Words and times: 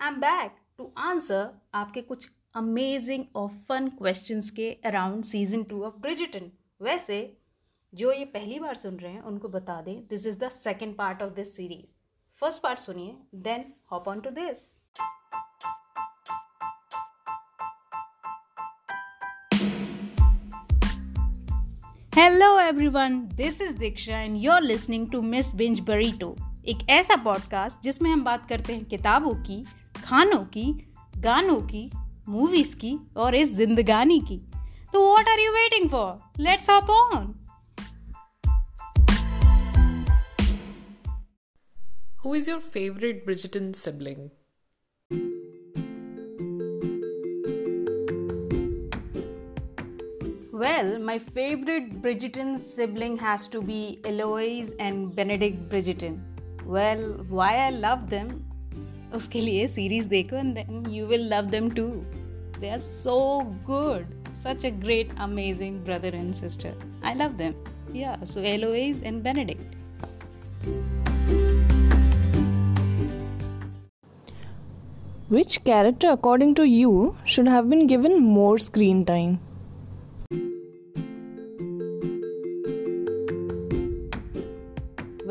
I 0.00 0.08
am 0.08 0.16
back 0.16 0.56
to 0.78 0.92
answer 0.98 1.50
आपके 1.74 2.00
कुछ 2.02 2.28
amazing 2.54 3.24
और 3.36 3.48
फन 3.48 3.88
क्वेश्चंस 3.88 4.50
के 4.50 4.70
around 4.84 5.24
season 5.24 5.62
two 5.62 5.82
of 5.84 5.94
Bridgerton 6.00 6.50
वैसे, 6.82 7.36
जो 7.94 8.12
ये 8.12 8.24
पहली 8.24 8.58
बार 8.60 8.76
सुन 8.76 8.96
रहे 8.96 9.12
हैं, 9.12 9.22
उनको 9.22 9.48
बता 9.48 9.80
दें 9.82 10.06
this 10.06 10.26
is 10.26 10.38
the 10.38 10.48
second 10.48 10.96
part 10.96 11.22
of 11.22 11.32
this 11.32 11.56
series 11.56 11.92
first 12.40 12.62
part 12.62 12.78
सुनिए 12.78 13.16
then 13.34 13.72
hop 13.92 14.08
on 14.08 14.20
to 14.20 14.30
this 14.30 14.70
hello 22.14 22.58
everyone 22.60 23.20
this 23.34 23.60
is 23.60 23.76
Diksha 23.76 24.18
and 24.18 24.36
you 24.36 24.52
are 24.52 24.62
listening 24.62 25.10
to 25.12 25.22
Miss 25.22 25.54
Binge 25.54 25.80
Burrito 25.80 26.36
एक 26.64 26.88
ऐसा 26.90 27.16
पॉडकास्ट 27.16 27.78
जिसमें 27.82 28.10
हम 28.10 28.24
बात 28.24 28.46
करते 28.48 28.72
हैं 28.72 28.84
किताबों 28.84 29.34
की 29.42 29.64
खानों 30.04 30.44
की 30.54 30.64
गानों 31.18 31.60
की 31.66 31.90
मूवीज़ 32.28 32.74
की 32.76 32.98
और 33.16 33.34
इस 33.34 33.54
जिंदगानी 33.56 34.18
की 34.20 34.36
तो 34.92 35.04
what 35.04 35.28
are 35.28 35.40
you 35.40 35.52
waiting 35.52 35.88
for 35.90 36.42
let's 36.42 36.70
hop 36.70 36.90
on 36.90 37.32
Who 42.24 42.34
is 42.36 42.46
your 42.48 42.60
favorite 42.74 43.18
Bridgerton 43.24 43.66
sibling? 43.78 44.20
Well, 50.62 50.88
my 51.08 51.18
favorite 51.18 51.90
Bridgerton 52.06 52.56
sibling 52.58 53.18
has 53.18 53.46
to 53.48 53.60
be 53.60 54.00
Eloise 54.12 54.72
and 54.86 55.14
Benedict 55.20 55.68
Bridgerton. 55.68 56.18
Well, 56.78 57.06
why 57.28 57.52
I 57.66 57.70
love 57.70 58.08
them? 58.16 58.34
उसके 59.14 59.40
लिए 59.40 59.66
series 59.68 60.08
देखो 60.08 60.36
and 60.36 60.56
then 60.56 60.92
you 60.96 61.06
will 61.06 61.28
love 61.34 61.50
them 61.50 61.70
too. 61.70 62.04
They 62.60 62.70
are 62.70 62.78
so 62.78 63.18
good. 63.66 64.06
Such 64.32 64.64
a 64.64 64.70
great, 64.70 65.10
amazing 65.18 65.82
brother 65.84 66.08
and 66.08 66.34
sister. 66.34 66.72
I 67.02 67.14
love 67.14 67.38
them. 67.38 67.54
Yeah, 67.92 68.22
so 68.24 68.40
Eloise 68.40 69.02
and 69.02 69.22
Benedict. 69.22 69.76
Which 75.28 75.64
character, 75.64 76.10
according 76.10 76.54
to 76.56 76.64
you, 76.64 77.16
should 77.24 77.48
have 77.48 77.68
been 77.68 77.86
given 77.86 78.22
more 78.22 78.58
screen 78.58 79.04
time? 79.04 79.40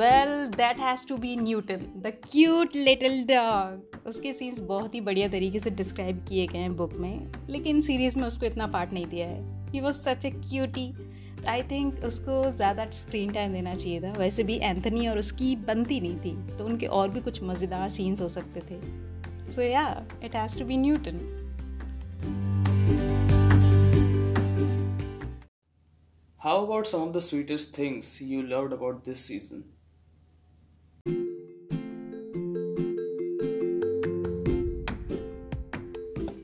Well 0.03 0.29
that 0.55 0.79
has 0.79 1.05
to 1.07 1.15
be 1.17 1.35
Newton 1.35 1.83
the 1.97 2.11
cute 2.23 2.75
little 2.75 3.23
dog 3.25 4.07
उसके 4.07 4.31
scenes 4.33 4.59
बहुत 4.61 4.95
ही 4.95 5.01
बढ़िया 5.01 5.27
तरीके 5.35 5.59
से 5.59 5.69
describe 5.71 6.17
किए 6.29 6.47
गए 6.47 6.59
हैं 6.59 6.75
book 6.75 6.93
में, 6.93 7.31
लेकिन 7.49 7.81
सीरीज़ 7.81 8.17
में 8.19 8.25
उसको 8.27 8.45
इतना 8.45 8.67
पार्ट 8.67 8.93
नहीं 8.93 9.05
दिया 9.07 9.27
है। 9.27 9.69
He 9.71 9.81
was 9.81 9.95
such 9.97 10.25
a 10.25 10.29
cutie 10.31 10.93
I 11.49 11.61
think 11.69 12.03
उसको 12.05 12.41
ज़्यादा 12.51 12.85
स्क्रीन 12.93 13.31
टाइम 13.33 13.53
देना 13.53 13.73
चाहिए 13.75 14.01
था। 14.01 14.11
वैसे 14.17 14.43
भी 14.43 14.57
एंथनी 14.63 15.07
और 15.07 15.17
उसकी 15.19 15.55
बनती 15.69 15.99
नहीं 16.01 16.17
थी 16.25 16.57
तो 16.57 16.65
उनके 16.65 16.85
और 16.99 17.09
भी 17.09 17.21
कुछ 17.21 17.41
मज़ेदार 17.43 17.89
सीन्स 17.89 18.21
हो 18.21 18.27
सकते 18.35 18.61
थे। 18.71 18.79
So 19.51 19.61
yeah 19.61 19.85
it 20.23 20.35
has 20.35 20.59
to 20.59 20.65
be 20.65 20.77
Newton 20.77 21.21
How 26.41 26.57
about 26.61 26.87
some 26.87 27.03
of 27.03 27.13
the 27.13 27.21
sweetest 27.25 27.77
things 27.79 28.07
you 28.31 28.41
loved 28.47 28.73
about 28.77 29.05
this 29.05 29.21
season? 29.27 29.63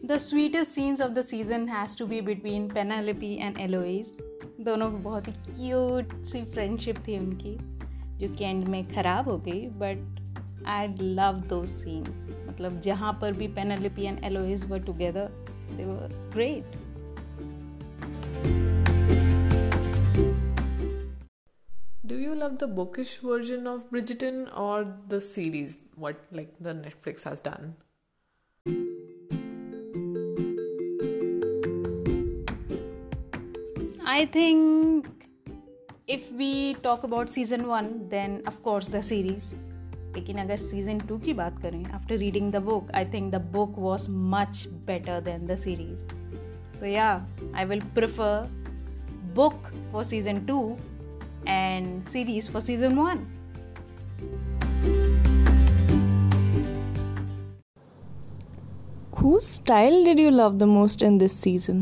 The 0.10 0.18
sweetest 0.18 0.72
scenes 0.72 1.02
of 1.02 1.12
the 1.14 1.22
season 1.22 1.68
has 1.70 1.98
to 1.98 2.06
be 2.08 2.20
between 2.22 2.68
Penelope 2.70 3.34
and 3.36 3.58
Eloise 3.62 4.18
दोनों 4.60 4.92
बहुत 5.02 5.28
ही 5.28 5.32
cute 5.32 6.14
सी 6.26 6.44
friendship 6.54 6.98
थी 7.08 7.18
उनकी 7.18 7.54
जो 8.20 8.30
कि 8.36 8.46
end 8.46 8.68
में 8.68 8.88
ख़राब 8.88 9.28
हो 9.30 9.38
गई 9.38 9.68
but 9.82 10.64
I 10.68 10.88
love 11.02 11.42
those 11.50 11.64
scenes 11.66 12.28
मतलब 12.48 12.80
जहाँ 12.80 13.12
पर 13.22 13.34
भी 13.34 13.48
Penelope 13.58 14.06
and 14.06 14.24
Eloise 14.26 14.66
were 14.70 14.80
together 14.86 15.28
they 15.78 15.86
were 15.86 16.16
great 16.34 16.78
Do 22.06 22.18
you 22.20 22.36
love 22.36 22.58
the 22.58 22.68
bookish 22.80 23.12
version 23.20 23.68
of 23.68 23.86
Bridgerton 23.92 24.42
or 24.58 24.78
the 25.08 25.22
series, 25.22 25.78
what 25.96 26.26
like 26.32 26.58
the 26.60 26.74
Netflix 26.74 27.30
has 27.32 27.40
done? 27.42 27.76
I 34.09 34.27
think 34.27 35.07
if 36.07 36.31
we 36.33 36.75
talk 36.75 37.05
about 37.05 37.31
season 37.31 37.67
one, 37.67 38.09
then 38.09 38.43
of 38.47 38.63
course 38.63 38.89
the 38.89 39.03
series. 39.03 39.55
लेकिन 40.15 40.37
अगर 40.39 40.57
season 40.57 40.99
two 41.09 41.17
की 41.19 41.33
बात 41.35 41.59
करें 41.63 41.85
after 41.85 42.17
reading 42.17 42.51
the 42.53 42.57
book 42.65 42.91
I 42.97 43.05
think 43.13 43.33
the 43.33 43.41
book 43.53 43.79
was 43.79 44.07
much 44.35 44.67
better 44.87 45.21
than 45.29 45.47
the 45.47 45.57
series 45.63 46.07
so 46.79 46.87
yeah 46.87 47.09
I 47.57 47.65
will 47.65 47.81
prefer 47.95 48.47
book 49.37 49.71
for 49.93 50.05
season 50.05 50.45
two 50.47 50.61
and 51.49 52.03
series 52.13 52.51
for 52.53 52.63
season 52.63 52.99
one 52.99 53.27
Whose 59.19 59.47
style 59.49 59.95
did 60.07 60.19
you 60.19 60.31
love 60.31 60.57
the 60.63 60.67
most 60.71 61.03
in 61.03 61.15
this 61.21 61.37
season? 61.45 61.79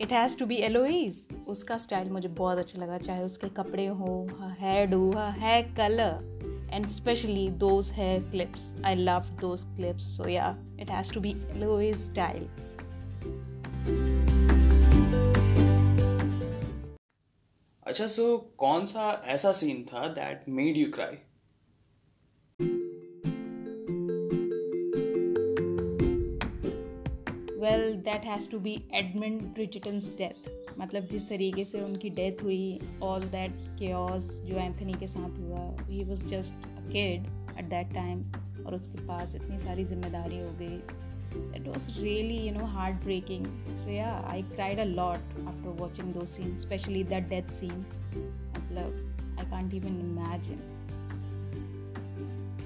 It 0.00 0.12
has 0.12 0.36
to 0.38 0.46
be 0.46 0.56
Eloise 0.56 1.24
उसका 1.46 1.76
style 1.78 2.10
मुझे 2.10 2.28
बहुत 2.28 2.58
अच्छा 2.58 2.80
लगा, 2.80 2.98
चाहे 2.98 3.22
उसके 3.24 3.48
कपड़े 3.48 3.86
हो 3.86 4.26
hairdo 4.86 5.10
hair 5.16 5.74
colour 5.76 6.68
and 6.72 6.86
especially 6.88 7.48
those 7.50 7.90
hair 7.92 8.20
clips 8.30 8.72
I 8.84 8.94
love 8.94 9.28
those 9.40 9.64
clips 9.76 10.16
so 10.16 10.28
yeah 10.28 10.56
it 10.80 10.90
has 10.90 11.12
to 11.12 11.20
be 11.20 11.30
Eloise 11.30 11.96
style 11.96 12.48
अच्छा 17.86 18.06
सो 18.06 18.36
कौन 18.58 18.84
सा 18.84 19.22
ऐसा 19.26 19.52
सीन 19.52 19.84
था 19.84 20.06
that 20.08 20.44
made 20.48 20.76
you 20.76 20.90
cry 20.90 21.18
well 27.66 27.94
that 28.04 28.26
has 28.26 28.50
to 28.50 28.58
be 28.58 28.72
Edmund 28.94 29.42
Bridgerton's 29.54 30.10
death 30.18 30.50
मतलब 30.78 31.06
जिस 31.06 31.28
तरीके 31.28 31.64
से 31.64 31.80
उनकी 31.80 32.10
डेथ 32.10 32.42
हुई 32.42 32.78
ऑल 33.02 33.22
दैट 33.30 33.52
के 33.80 33.88
जो 34.48 34.58
एंथनी 34.58 34.92
के 34.92 35.06
साथ 35.06 35.38
हुआ 35.38 35.64
he 35.88 36.04
was 36.04 36.24
just 36.24 36.66
a 36.66 36.96
eight 36.96 37.64
that 37.64 37.92
time 37.94 38.22
और 38.66 38.74
उसके 38.74 39.06
पास 39.06 39.34
इतनी 39.34 39.58
सारी 39.58 39.84
ज़िम्मेदारी 39.84 40.38
हो 40.38 40.52
गई। 40.52 40.78
That 41.36 41.68
was 41.68 41.90
really 42.00 42.38
you 42.38 42.54
know 42.54 42.66
heartbreaking 43.02 43.46
so 43.82 43.90
yeah 43.90 44.12
I 44.32 44.42
cried 44.54 44.80
a 44.80 44.84
lot 44.84 45.36
after 45.48 45.76
watching 45.82 46.14
those 46.14 46.26
scene 46.36 46.56
especially 46.58 47.04
that 47.04 47.28
death 47.28 47.50
scene 47.50 47.84
मतलब 48.56 49.36
I 49.38 49.50
can't 49.50 49.74
even 49.74 50.00
imagine 50.00 50.64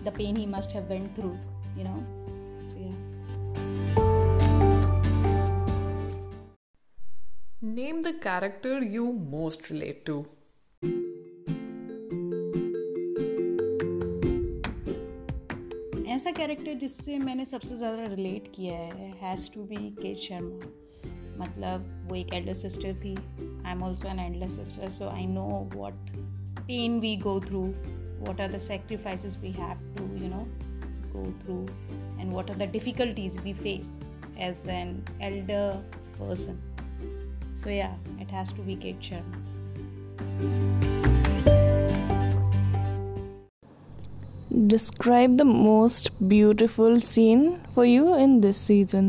the 0.04 0.14
pain 0.16 0.36
he 0.36 0.46
must 0.46 0.74
have 0.74 0.88
went 0.88 1.14
through 1.16 1.28
you 1.78 1.84
know 1.84 2.19
Name 7.80 8.02
the 8.02 8.12
character 8.24 8.72
you 8.94 9.04
most 9.32 9.68
relate 9.70 10.00
to. 10.06 10.14
ऐसा 16.14 16.30
character 16.38 16.74
जिससे 16.80 17.18
मैंने 17.18 17.44
सबसे 17.52 17.76
ज़्यादा 17.76 18.06
relate 18.14 18.50
किया 18.54 18.76
है 18.76 19.10
has 19.20 19.50
to 19.54 19.62
be 19.70 19.76
Kate 20.00 20.18
Sharma 20.26 21.38
मतलब 21.44 21.86
वो 22.08 22.16
एक 22.16 22.34
एल्डर 22.34 22.54
सिस्टर 22.62 22.94
थी. 23.04 23.14
I 23.66 23.72
am 23.72 23.82
also 23.82 24.08
an 24.08 24.20
elder 24.26 24.48
sister 24.56 24.88
so 24.98 25.08
I 25.08 25.26
know 25.26 25.46
what 25.74 26.10
pain 26.58 26.98
we 27.00 27.16
go 27.26 27.38
through 27.48 27.62
what 28.26 28.40
are 28.40 28.52
the 28.52 28.58
sacrifices 28.66 29.38
we 29.42 29.52
have 29.60 29.94
to 29.98 30.14
you 30.22 30.30
know 30.34 30.46
go 31.12 31.22
through, 31.38 31.62
and 32.18 32.34
what 32.38 32.50
are 32.52 32.58
the 32.58 32.68
difficulties 32.74 33.38
we 33.46 33.54
face 33.62 33.88
as 34.48 34.66
an 34.80 34.92
elder 35.30 35.64
person. 36.18 36.60
So 37.62 37.68
yeah 37.70 37.94
it 38.18 38.30
has 38.30 38.52
to 38.52 38.62
be 38.62 38.76
kate 38.76 39.00
sharma 39.00 39.46
Describe 44.66 45.36
the 45.38 45.44
most 45.44 46.10
beautiful 46.28 47.00
scene 47.00 47.60
for 47.70 47.84
you 47.84 48.14
in 48.14 48.40
this 48.40 48.58
season. 48.58 49.06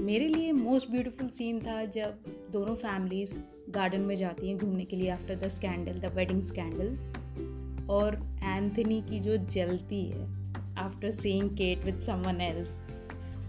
मेरे 0.00 0.28
लिए 0.28 0.52
most 0.52 0.90
beautiful 0.90 1.28
scene 1.28 1.60
था 1.60 1.84
जब 1.96 2.24
दोनों 2.52 2.74
families 2.76 3.36
garden 3.70 4.00
में 4.00 4.16
जाती 4.16 4.48
हैं 4.48 4.58
घूमने 4.58 4.84
के 4.84 4.96
लिए 4.96 5.10
after 5.10 5.34
the 5.44 5.48
scandal 5.48 6.00
the 6.00 6.12
wedding 6.16 6.42
scandal 6.44 7.86
और 7.90 8.14
एंथनी 8.44 9.00
की 9.10 9.20
जो 9.20 9.36
जलती 9.36 10.04
है 10.04 10.39
after 10.80 11.10
seeing 11.10 11.50
Kate 11.56 11.84
with 11.84 11.98
someone 12.00 12.40
else 12.40 12.78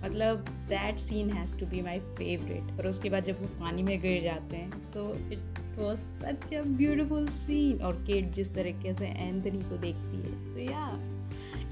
मतलब 0.04 0.46
that 0.70 0.98
scene 1.00 1.30
has 1.30 1.58
to 1.60 1.66
be 1.66 1.82
my 1.82 2.00
favourite 2.18 2.80
और 2.80 2.88
उसके 2.88 3.10
बाद 3.10 3.24
जब 3.24 3.42
वो 3.42 3.48
पानी 3.60 3.84
में 3.84 4.00
गिर 4.02 4.22
जाते 4.24 4.58
हैं 4.58 4.92
तो 4.92 5.08
it 5.34 5.60
was 5.78 6.00
such 6.00 6.54
a 6.54 6.62
beautiful 6.78 7.28
scene 7.28 7.82
और 7.82 8.04
केट 8.08 8.32
जिस 8.34 8.54
तरीके 8.56 8.94
से 8.94 9.08
एंथनी 9.08 9.62
को 9.62 9.78
देखती 9.78 10.18
है. 10.18 10.46
So 10.54 10.60
yeah 10.60 10.88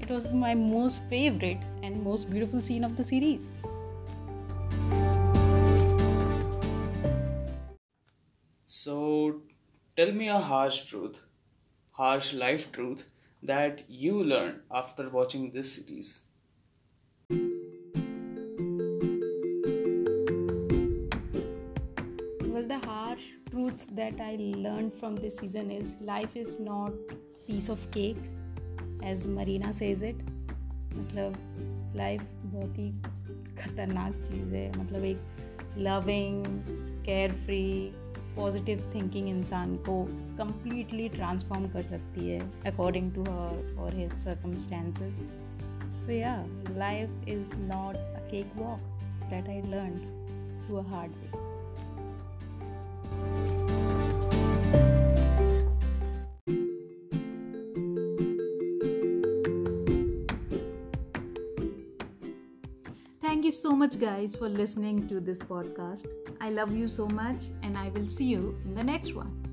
it 0.02 0.10
was 0.10 0.32
my 0.34 0.54
most 0.54 1.02
favourite 1.10 1.84
and 1.84 2.02
most 2.02 2.28
beautiful 2.28 2.60
scene 2.60 2.84
of 2.84 2.92
the 2.92 3.02
series 3.12 3.50
So, 8.68 8.92
tell 9.96 10.10
me 10.12 10.28
a 10.28 10.36
harsh 10.40 10.76
truth, 10.84 11.16
harsh 11.94 12.28
life 12.34 12.66
truth 12.72 13.02
that 13.43 13.83
you 13.87 14.23
learned 14.23 14.61
after 14.71 15.09
watching 15.09 15.51
this 15.51 15.73
series. 15.73 16.25
Well, 22.53 22.67
the 22.67 22.79
harsh 22.85 23.25
truths 23.49 23.87
that 23.91 24.19
I 24.19 24.37
learned 24.39 24.93
from 24.93 25.15
this 25.15 25.37
season 25.37 25.71
is 25.71 25.95
life 26.01 26.35
is 26.35 26.59
not 26.59 26.93
a 27.09 27.15
piece 27.47 27.69
of 27.69 27.91
cake, 27.91 28.17
as 29.03 29.27
Marina 29.27 29.73
says 29.73 30.01
it. 30.01 30.15
मतलब 30.95 31.93
life 31.95 32.21
बहुत 32.45 32.77
ही 32.77 32.91
खतरनाक 33.57 34.13
चीज़ 34.27 34.53
है 34.55 34.67
मतलब 34.79 35.03
एक 35.05 35.75
loving 35.77 36.45
care 37.05 37.31
free 37.45 37.65
positive 38.36 38.90
thinking 38.94 39.28
इंसान 39.28 39.76
को 39.88 40.02
कम्प्लीटली 40.38 41.08
ट्रांसफॉर्म 41.08 41.68
कर 41.68 41.82
सकती 41.82 42.28
है 42.28 42.40
अकॉर्डिंग 42.66 43.12
टू 43.14 43.22
हर 43.22 43.76
और 43.78 43.94
his 43.94 44.12
circumstances 44.14 45.26
so 46.04 46.12
yeah 46.12 46.34
life 46.70 47.28
is 47.28 47.54
not 47.62 47.96
a 47.96 48.26
cakewalk 48.56 48.80
that 49.30 49.48
I 49.48 49.62
learn 49.70 49.98
through 50.66 50.76
a 50.76 50.86
hard 50.88 51.12
way 51.12 51.40
Thank 63.40 63.54
you 63.54 63.58
so 63.58 63.74
much, 63.74 63.98
guys, 63.98 64.34
for 64.36 64.50
listening 64.50 65.08
to 65.08 65.18
this 65.18 65.42
podcast. 65.42 66.12
I 66.42 66.50
love 66.50 66.76
you 66.76 66.86
so 66.86 67.08
much, 67.08 67.44
and 67.62 67.78
I 67.78 67.88
will 67.88 68.04
see 68.04 68.26
you 68.26 68.54
in 68.66 68.74
the 68.74 68.84
next 68.84 69.14
one. 69.14 69.49